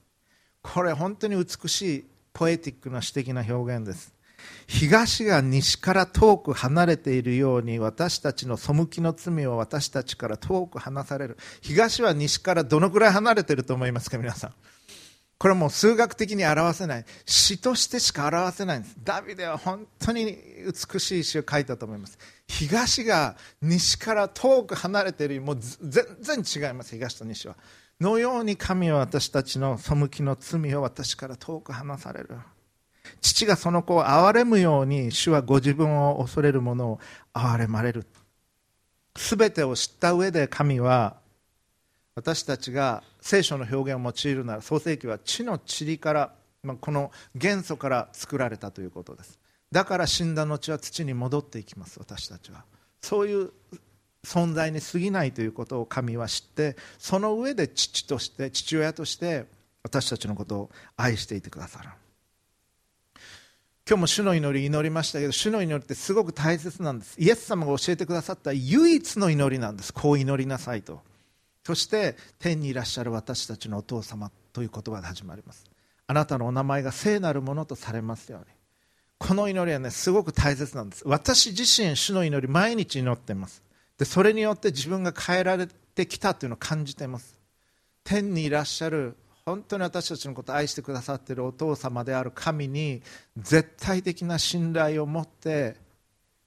[0.62, 4.14] これ本当に美しいポエティックな詩的な表現です。
[4.68, 11.38] 東が西から遠く離れているように私たちの背きの罪を私たちから遠く離される。
[11.62, 14.54] 東は西からどのくらい離れていると思いますか皆さん。
[15.38, 17.06] これはもう数学的に表せない。
[17.26, 18.96] 詩としてしか表せないんです。
[19.02, 20.38] ダビデは本当に
[20.92, 22.18] 美しい詩を書いたと思います。
[22.48, 27.56] 東が西から遠く離れているもう全然違います東と西は。
[28.02, 32.38] のように神は私たちの背きの罪を私から遠く離される。
[33.22, 37.00] 父がその子を憐れむように主はご自分を恐れる者を
[37.34, 38.06] 憐れまれる。
[39.16, 41.18] 全てを知った上で神は
[42.16, 49.40] 私たちが聖書の表現を用いるなら創世記は地の塵から、まあ、この元素から作られたということです。
[49.72, 52.64] だから死んだ後は土に戻っていきます私たちは。
[53.02, 53.52] そういう
[54.26, 59.46] 存在に過ぎないということを神は知ってその上で父として父親として
[59.84, 61.90] 私たちのことを愛していてくださる。
[63.88, 67.16] 今日も主の祈り祈りましたけど主の祈りってすごく大切なんです。
[67.20, 69.94] イエス様が教えてくださった唯一の祈りなんです。
[69.94, 71.02] こう祈りなさいと。
[71.64, 75.66] そして天にいらっしゃる私たちのお父様という言葉で始まります。
[76.08, 78.46] あなたのお名前が聖なるものとされますように。
[79.20, 81.04] この祈りはねすごく大切なんです。
[81.06, 83.62] 私自身主の祈り毎日祈っています。
[83.98, 87.38] でそれによって自分が変えられてきたというのを感じています。
[88.04, 93.02] 天にいらっしゃる本当に私たちのことを愛してくださっているお父様である神に
[93.38, 95.76] 絶対的な信頼を持って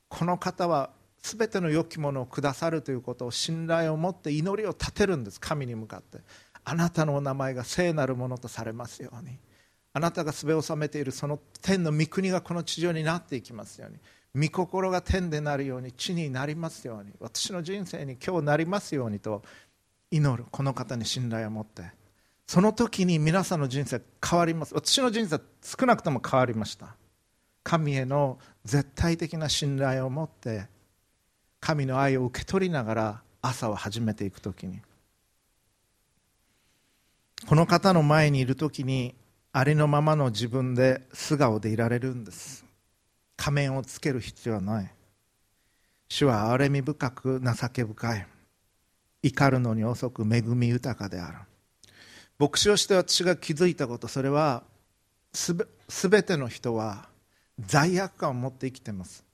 [0.09, 0.91] この方は
[1.23, 5.41] 全ての良きものをくださるということを信頼を持って祈りを立てるんです。
[5.41, 6.19] 神に向かって。
[6.65, 9.39] あなたのお名前が聖なるものとされますように。
[9.93, 13.99] あなたがすべを収めているその天の御国がこの地上になっていきますように。
[14.35, 19.43] 御心が天でなるように地になりますように私の人生に今日なりますようにと
[20.11, 21.83] 祈るこの方に信頼を持って
[22.47, 26.97] その時に皆さんの人生変わります私の人生少なくとも変わりました。
[27.62, 30.69] 神への絶対的な信頼を持って
[31.61, 34.81] 神の愛を受け取りながら朝を始めていく時に。
[37.47, 39.14] この方の前にいる時に
[39.53, 42.64] ありのままの自分で素顔でいられるんです。
[43.38, 44.92] 仮面をつける必要はない。
[46.09, 48.27] 主は憐れみ深く情け深い。
[49.22, 51.38] 怒るのに遅く恵み豊かである。
[52.38, 54.62] 牧師をして私が気づいたことそれは
[55.33, 57.09] すべ全ての人は
[57.59, 59.24] 罪悪感を持って生きてます。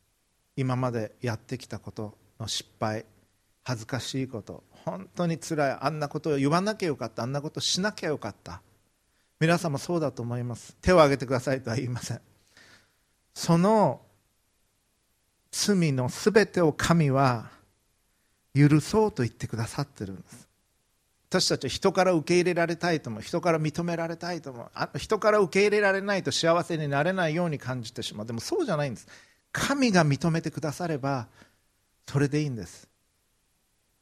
[0.57, 3.05] 今までやってきたことの失敗
[3.65, 8.61] 恥ずかしいこと本当につらいあんなことを言わなきゃよかったあんなことしなきゃよかった。
[9.41, 10.77] 皆さんもそうだと思います。
[10.83, 12.34] 手を挙げてくださいとは言いません。
[13.35, 14.01] その
[15.51, 17.51] 罪のすべてを神は
[18.55, 20.49] 許そうと言ってくださってるんです。
[21.29, 28.27] 私たちは人から受け入れられたいとも人から認められたいとも人から受け入れられないと幸せになれないように感じてしまう。
[28.27, 29.09] でもそうじゃないんです。
[29.51, 31.27] 神が認めてくだされば
[32.09, 32.89] それでいいんです。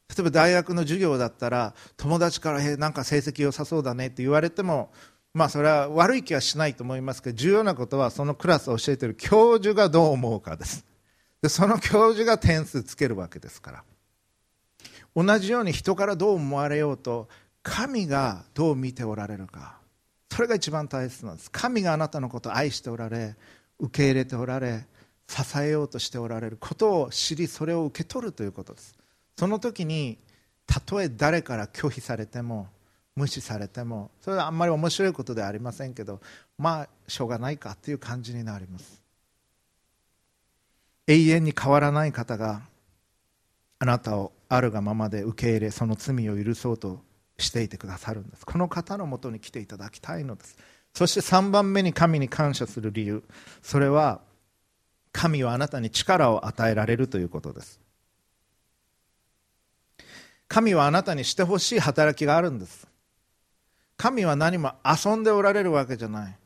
[0.09, 4.91] 例えば大学の授業だったら友達から「へなんか成績良さそうだね」って言われても
[5.33, 10.85] まあそれは悪い気はしないと思いますけど重要なことはそのクラスを教えている教授がどう思うかです。
[11.41, 13.83] でその教授が点数つけるわけですから。
[15.15, 17.27] 同じように人からどう思われようと
[17.61, 19.77] 神がどう見ておられるか。
[20.31, 21.51] それが一番大切なんです。
[21.51, 23.35] 神があなたのことを愛しておられ
[23.79, 24.85] 受け入れておられ
[25.27, 28.95] 支えようとしておられることを知りそれを受け取るということです。
[29.37, 30.17] その時に
[30.65, 32.67] たとえ誰から拒否されても
[33.15, 36.19] 無視されてもそれはあんまり面白いことではありませんけど
[36.57, 39.01] まあしょうがないかという感じになります。
[41.05, 42.61] 永遠に変わらない方が
[43.79, 47.01] あなたをあるがままで受け入れその罪を許そうと
[47.37, 48.45] していてくださるんです。
[48.45, 50.57] この方のもとに来ていただきたいのです。
[50.93, 53.23] そして3番目に神に感謝する理由。
[53.61, 54.21] それは
[55.11, 57.79] 神はあなたに力を与えられるということです。
[60.47, 62.87] 神はあなたにしてほしい働きがあるんです。
[63.97, 66.37] 神は何も遊んでおられるわけじゃない。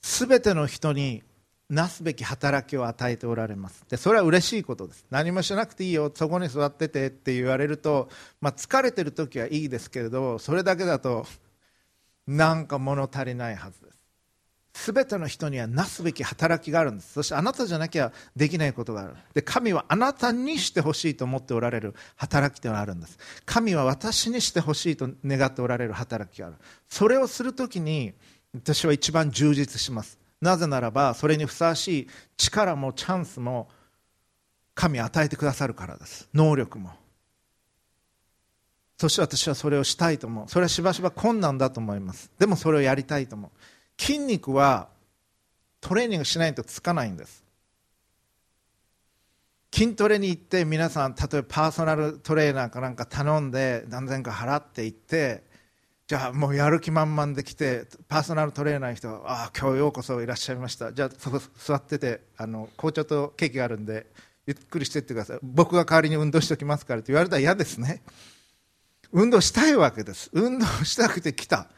[0.00, 1.22] すべての人に
[1.68, 3.84] なすべき働きを与えておられます。
[3.88, 5.06] でそれは嬉しいことです。
[5.10, 6.12] 何もしなくていいよ。
[6.14, 11.26] そこに座っててって言われると、まあ、疲れてる時はいいですけれどそれだけだと
[12.26, 14.01] なんか物足りないはずです。
[14.74, 17.12] すべての人にはなすべき働きがあるんです。
[17.12, 19.14] そしてあなたじゃなきゃできないことがある。
[19.34, 23.18] で神はあなたにしてほしいと思っておられる働きというのがあるんです。
[23.44, 26.56] 神は私にしてほしいと願っておられる働きがある。
[26.88, 28.14] それをするときに
[28.54, 30.18] 私は一番充実します。
[30.40, 33.68] なぜならばそれにふさわしい力もチャンスも
[34.74, 36.28] 神与えてくださるからです。
[36.32, 36.90] 能力も。
[38.96, 40.48] そして私はそれをしたいと思う。
[40.48, 42.30] それはしばしば困難だと思います。
[42.38, 43.50] でもそれをやりたいと思う。
[43.98, 44.88] 筋肉は
[45.80, 47.42] トレーニングしないとつかないんです。
[49.74, 55.44] 筋トレに行って皆さん例えばパーソナルトレーナーかなんか頼んで何千か払って行って
[56.06, 60.92] じゃあもうやる気満々で来てパーソナルトレーナーの人が「ああ今日ようこそいらっしゃいました。
[60.92, 64.06] じゃあそこ座っててあの紅茶とケーキがあるんで
[64.46, 65.38] ゆっくりしてってください。
[65.42, 68.02] 僕が代わりに運動しておきますから」って言われたら嫌ですね。
[69.10, 70.28] 運動したいわけです。
[70.34, 71.68] 運動したくて来た。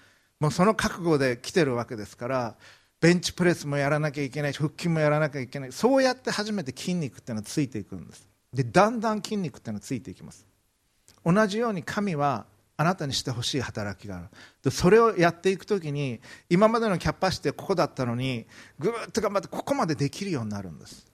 [0.40, 2.57] もうその覚悟で来てるわけですから
[3.01, 5.73] ベンチプレスもやらなきゃいけないし腹筋もやらなきゃいけない。
[5.73, 8.27] そうやって初めて筋肉っていうのはついていくんです。
[8.53, 10.47] でだんだん筋肉っていうのはついていきます。
[11.25, 14.29] 同じように神はあなたにしてほしい働きがある。
[14.62, 18.47] でそれをやっていくときに今までのキャパシティはここだったのに
[18.79, 21.07] ぐーっと頑張ってここまでできるようになるんです。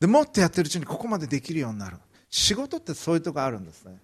[0.00, 1.96] でもっとやってるうちにここまでできるようになる。
[2.30, 3.98] 仕事ってそういうとこあるんですね。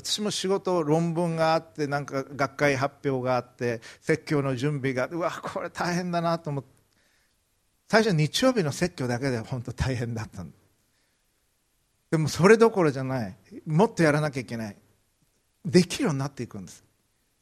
[0.00, 6.70] 私も仕事論文があってなんか学会発表があって説教の準備がうわこれ大変だなと思って。
[7.88, 10.44] 最初日曜日の説教だけで本当大変だった
[12.10, 13.36] でもそれどころじゃない。
[13.66, 14.76] もっとやらなきゃいけない。
[15.64, 16.84] できるようになっていくんです。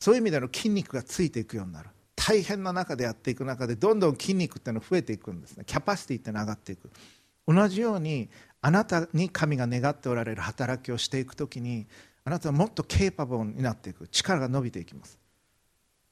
[0.01, 1.90] そういう意味での筋肉がついていくようになる。
[2.14, 5.64] 大変な中でやっていく中でどんどん筋肉っていうのは増えていくんですね。
[5.66, 6.90] キャパシティっていうのは上がっていく。
[7.47, 8.31] 同じように
[8.62, 11.87] あなたに神が願っておられる働きをしていくときに
[12.27, 14.09] あなたはもっとケーパブルになっていく。
[14.09, 15.16] 力が伸びていきます。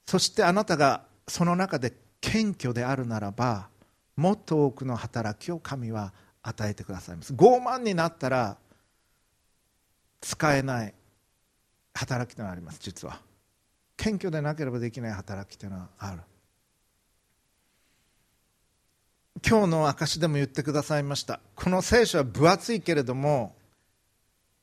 [0.05, 1.91] そしてあなたがその中で
[2.21, 3.67] 謙虚であるならば
[4.15, 7.33] もっと多くの働きを神は与えてくださいます。
[7.33, 8.57] 傲慢になったら
[10.21, 10.93] 使えない
[11.93, 13.19] 働きというのがあります実は。
[13.97, 16.21] 謙虚でなければできない働きというのはある。
[19.45, 21.41] 今日の証でも言ってくださいました。
[21.55, 23.54] この聖書は分厚いけれども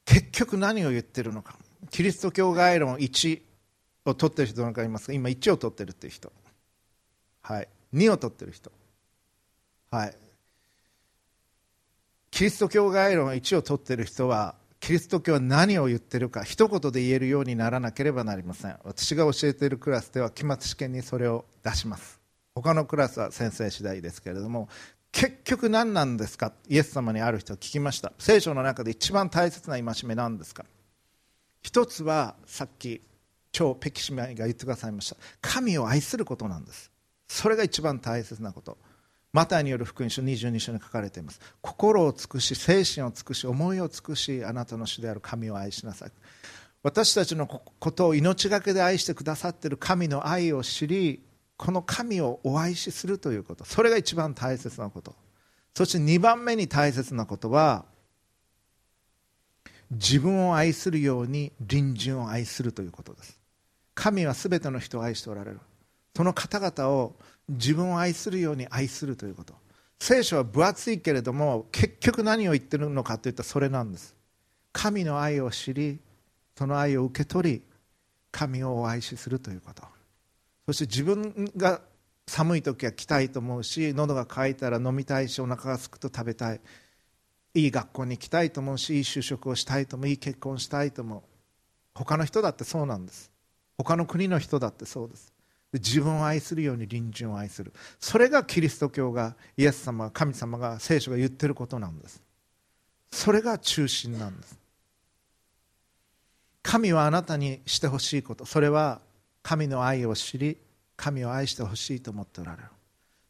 [0.05, 1.57] 結局何を言ってるのか。
[1.91, 3.43] キリスト教概論1
[4.05, 5.13] を取ってる人なんかいますか？
[5.13, 6.33] 今1を取ってるっていう人。
[7.43, 7.69] はい。
[7.95, 8.73] 2を取ってる人。
[9.91, 10.17] はい。
[12.31, 18.77] キリスト教概論1を取ってる人はキリスト教は何を言ってるか一言で言えるようにならなければなりません。
[18.85, 22.21] 私が教えているクラスでは期末試験にそれを出します。
[22.55, 24.69] 他のクラスは先生次第ですけれども
[25.13, 26.53] 結局何なんですか？
[26.69, 28.13] イエス様にある人は聞きました。
[28.19, 30.65] 聖書の中で一番大切な戒めなんですか？
[31.63, 33.03] 一つはさっき
[33.53, 35.17] 超ペキシメが言ってくださいました。
[35.41, 36.91] 神を愛することなんです。
[37.29, 38.79] それが一番大切なこと。
[39.33, 41.41] マタイによる福音書22章に書かれています。
[41.61, 46.13] 心を尽くし精神を尽くし思いを尽くしあなたの主である神を愛しなさい。
[46.83, 51.23] 私たちのことを命がけで愛してくださっている神の愛を知り
[51.63, 53.65] この神をお愛しするということ。
[53.65, 55.15] それが一番大切なこと。
[55.77, 57.85] そして2番目に大切なことは
[59.93, 63.39] 自分を愛するように隣人を愛するということです。
[63.95, 65.61] 神は全ての人を愛しておられる。
[66.17, 67.15] その方々を
[67.49, 69.55] 自分を愛するように愛するということ。
[70.01, 74.17] 聖書は分厚いけれども結局何を言ってるのかといったらそれなんです。
[74.73, 76.01] 神の愛を知り
[76.59, 77.63] その愛を受け取り
[78.33, 80.02] 神をお愛しするということ。
[80.67, 81.81] そして自分が
[82.27, 86.61] 寒い時は来たいと思うし喉が渇いたら飲みたいしお腹がすくと食べたい。
[87.55, 91.23] いい学校に行きたいと思うしいい就職をしたいと思ういい結婚したいと思う。
[91.95, 93.31] 他の人だってそうなんです。
[93.77, 95.33] 他の国の人だってそうです。
[95.75, 97.73] 自分を愛するように隣人を愛する。
[97.99, 102.23] それがキリスト教がイエス様神様が聖書が言ってることなんです。
[103.11, 104.59] それが中心なんです。
[106.63, 108.47] 神はあなたにしてほしいこと。
[108.47, 109.01] それは
[109.43, 110.59] 神の愛を知り
[110.97, 112.69] 神を愛してほしいと思っておられる。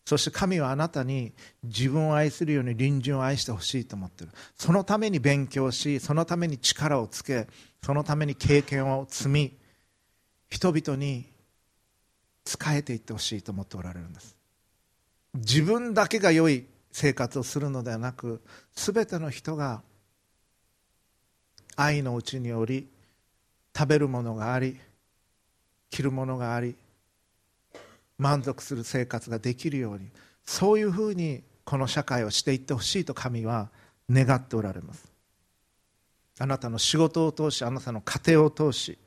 [0.05, 1.33] そして神はあなたに
[1.63, 4.33] 自分を愛するように隣人を愛してほしいと思っている。
[4.57, 7.47] そのために勉強しそのために力をつけ
[7.83, 9.57] そのために経験を積み
[10.51, 11.25] 人々に
[12.45, 14.37] 仕えていってほしいと思っておられるんです。
[15.35, 18.43] 自分だけが良い生活をするのではなく
[18.75, 19.83] 全ての人が
[21.77, 22.87] 愛のうちにより
[23.75, 24.79] 食べるものがあり
[25.93, 26.74] 着るものがあり
[28.18, 30.09] 満足する生活ができるように
[30.45, 33.68] そういうふうにこの社会をしていってほしいと神は
[34.11, 35.12] 願っておられます。
[36.38, 38.99] あなたの仕事を通しあなたの家庭を通し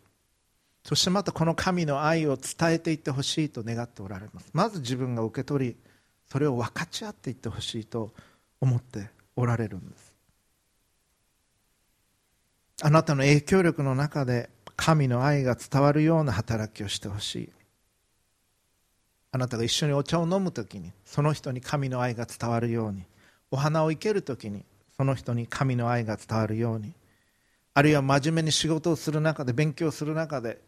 [0.83, 4.49] そしてまたこの神の愛を伝えていってほしいと願っておられます。
[4.53, 5.75] まず自分が受け取り
[6.31, 8.13] それを分かち合っていってほしいと
[8.61, 10.13] 思っておられるんです。
[12.83, 17.49] あなたの影響力の中で神の愛が伝わるような働きをしてほしい。
[19.31, 23.03] あなたが一緒にお茶を飲む時にその人に神の愛が伝わるように。
[23.51, 24.65] お花を生ける時に
[24.97, 26.93] その人に神の愛が伝わるように。
[27.73, 30.59] あるいは真面目に仕事をする中で勉強する中で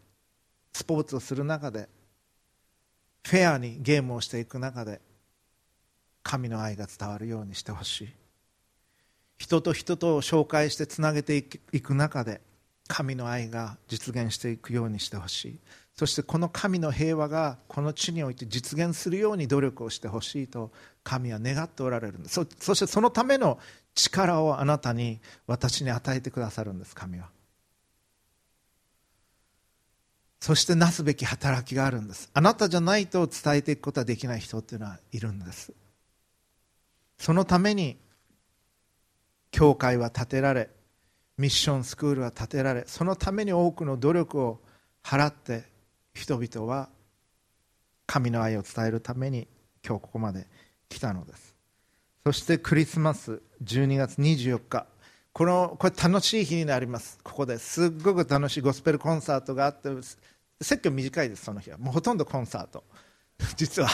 [0.72, 1.88] スポーツをする中で
[3.26, 5.00] フェアにゲームをしていく中で
[6.22, 8.08] 神の愛が伝わるようにしてほしい。
[9.38, 11.42] 人と人とを紹介してつなげてい
[11.80, 12.40] く中で
[12.88, 15.58] 神の愛が実現していくようにしてほしい。
[15.94, 20.70] そしてこの神の平和がこの地において実現するように努力をしてほしいと
[21.02, 22.34] 神は願っておられるんです。
[22.34, 23.58] そそしてそのための
[23.94, 27.28] 力をあなたに私に与えてくださるんです神は。
[30.40, 32.30] そしてなすべき働きがあるんです。
[32.32, 35.72] あなたじゃないと伝えていくことはできない人っていうのはいるんです。
[37.18, 37.98] そのために
[39.50, 40.70] 教会は建てられ
[41.38, 44.60] ミッションスクールは建てられそのために多くの努力を
[45.04, 45.64] 払って
[46.12, 46.88] 人々は
[48.06, 49.46] 神の愛を伝えるために
[49.86, 50.46] 今日ここまで
[50.88, 51.54] 来たのです。
[52.24, 54.86] そしてクリスマス12月24日。
[55.32, 57.18] このこれ楽しい日になります。
[57.22, 59.90] ここですっごく楽しいゴスペルコンサートがあって
[60.60, 61.78] 説教短いですその日は。
[61.78, 62.82] もうほとんどコンサート。
[63.56, 63.88] 実は。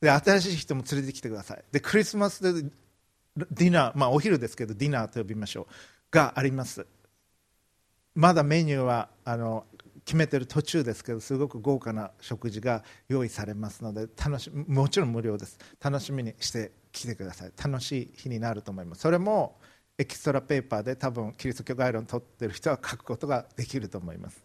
[0.00, 1.64] で新しい人も連れてきてください。
[1.72, 2.70] でクリスマスで
[3.36, 5.66] ディナー、まあ、お昼ですけどディナーと呼びましょう
[6.10, 6.86] があります。
[8.14, 9.66] まだメニューはあの
[10.04, 15.58] 決めてる途中ですけどすごく豪華な食事が用意されますので楽しもちろん無料です。
[15.80, 17.52] 楽しみにして来てください。
[17.56, 19.02] 楽しい日になると思います。
[19.02, 19.58] それも
[19.96, 24.42] エキストラペーパーで多分キリスト教概論を取ってる人は書くことができると思います。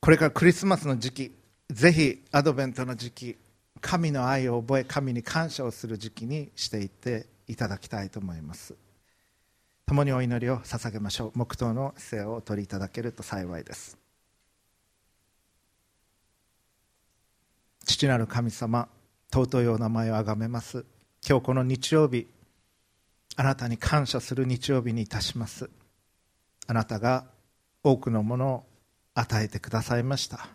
[0.00, 1.36] これからクリスマスの時期
[1.70, 3.38] ぜひアドベントの時期
[3.84, 8.74] 神の愛を覚え神に感謝をする時期にしていっていただきたいと思います。
[9.84, 11.32] 共にお祈りを捧げましょう。
[11.34, 13.98] 黙祷の姿勢をお取りいただけると幸いです。
[17.84, 18.88] 父なる神様
[19.30, 20.86] 尊いお名前をあがめます。
[21.28, 22.26] 今日この日曜日
[23.36, 25.68] あなたに感謝する日曜日にいたします。
[26.66, 27.26] あなたが
[27.82, 28.64] 多くのものを
[29.12, 30.48] 与えてくださいました。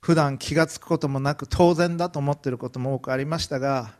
[0.00, 3.94] 普段気が付くこともなく当然だと思っていることも多くありましたが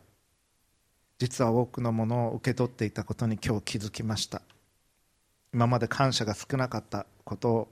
[1.18, 4.40] 実は多くのものを受け取っていたことに今日気づきました。
[5.52, 7.68] 今まで感謝が少なかったことを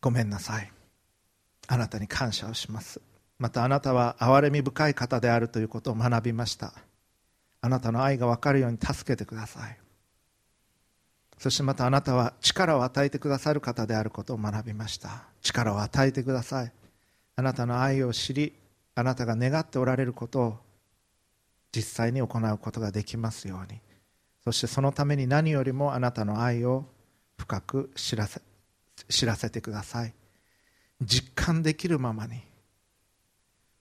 [0.00, 0.72] ごめんなさい。
[1.68, 3.00] あなたに感謝をします。
[3.38, 6.74] またあなたは憐れみ深い方であるということを学びました。
[7.60, 9.78] あなたの愛が分かるように助けてください。
[11.42, 15.24] そしてまたあなたは力を与えてくださる方であることを学びました。
[15.40, 16.72] 力を与えてください。
[17.34, 18.52] あなたの愛を知り
[18.94, 20.58] あなたが願っておられることを
[21.72, 23.80] 実際に行うことができますように。
[24.44, 26.84] そしてそのために何よりもあなたの愛を
[27.36, 28.40] 深く知らせ
[29.08, 30.14] 知らせてください。
[31.02, 32.40] 実感できるままに。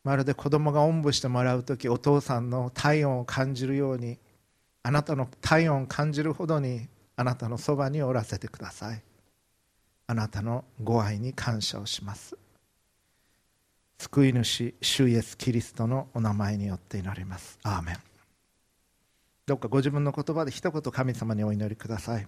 [0.04, 4.18] まるで子供がおんぶしてもらう時お父さんの体温を感じるように
[4.82, 6.88] あなたの体温を感じるほどに
[7.22, 9.04] あなたのそばにおらせてください。
[10.08, 12.36] あなたのご愛に感謝をします。
[14.00, 17.60] 救い主主イエス・キリストのお名前によって祈ります。
[17.62, 18.00] アーメン。
[19.46, 22.28] どうかご自分の言葉で一言神様にお祈りください。